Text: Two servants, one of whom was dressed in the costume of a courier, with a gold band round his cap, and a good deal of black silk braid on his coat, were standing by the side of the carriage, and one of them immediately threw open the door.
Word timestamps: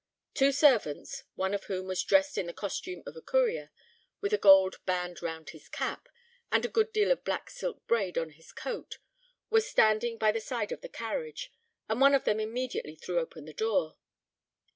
Two 0.33 0.51
servants, 0.51 1.25
one 1.35 1.53
of 1.53 1.65
whom 1.65 1.85
was 1.85 2.01
dressed 2.03 2.35
in 2.35 2.47
the 2.47 2.55
costume 2.55 3.03
of 3.05 3.15
a 3.15 3.21
courier, 3.21 3.69
with 4.19 4.33
a 4.33 4.37
gold 4.39 4.83
band 4.87 5.21
round 5.21 5.51
his 5.51 5.69
cap, 5.69 6.09
and 6.51 6.65
a 6.65 6.69
good 6.69 6.91
deal 6.91 7.11
of 7.11 7.23
black 7.23 7.51
silk 7.51 7.85
braid 7.85 8.17
on 8.17 8.31
his 8.31 8.51
coat, 8.51 8.97
were 9.51 9.61
standing 9.61 10.17
by 10.17 10.31
the 10.31 10.41
side 10.41 10.71
of 10.71 10.81
the 10.81 10.89
carriage, 10.89 11.51
and 11.87 12.01
one 12.01 12.15
of 12.15 12.23
them 12.23 12.39
immediately 12.39 12.95
threw 12.95 13.19
open 13.19 13.45
the 13.45 13.53
door. 13.53 13.95